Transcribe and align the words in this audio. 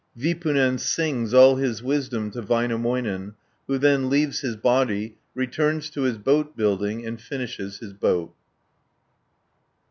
Vipunen 0.17 0.79
sings 0.79 1.31
all 1.31 1.57
his 1.57 1.83
wisdom 1.83 2.31
to 2.31 2.41
Väinämöinen, 2.41 3.35
who 3.67 3.77
then 3.77 4.09
leaves 4.09 4.39
his 4.39 4.55
body, 4.55 5.15
returns 5.35 5.91
to 5.91 6.01
his 6.01 6.17
boat 6.17 6.57
building, 6.57 7.05
and 7.05 7.21
finishes 7.21 7.77
his 7.77 7.93
boat 7.93 8.33
(527 8.33 8.33
6:28). 8.33 8.35